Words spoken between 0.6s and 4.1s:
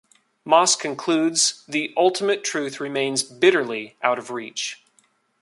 concludes, the ultimate truth remains bitterly